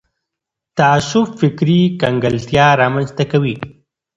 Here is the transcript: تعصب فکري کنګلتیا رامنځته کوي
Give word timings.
تعصب 0.77 1.27
فکري 1.41 1.79
کنګلتیا 2.01 2.67
رامنځته 2.81 3.23
کوي 3.31 3.55